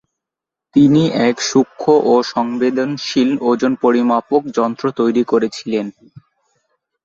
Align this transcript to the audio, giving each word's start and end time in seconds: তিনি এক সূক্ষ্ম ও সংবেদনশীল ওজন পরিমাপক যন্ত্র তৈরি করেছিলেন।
তিনি 0.75 1.01
এক 1.27 1.35
সূক্ষ্ম 1.49 1.83
ও 2.05 2.23
সংবেদনশীল 2.33 3.29
ওজন 3.41 3.73
পরিমাপক 3.83 4.41
যন্ত্র 4.57 4.85
তৈরি 4.99 5.23
করেছিলেন। 5.23 5.85